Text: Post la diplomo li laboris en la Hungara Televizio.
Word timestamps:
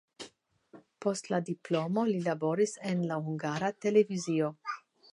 Post 1.05 1.29
la 1.33 1.41
diplomo 1.51 2.07
li 2.13 2.17
laboris 2.31 2.75
en 2.95 3.07
la 3.13 3.23
Hungara 3.27 3.73
Televizio. 3.87 4.55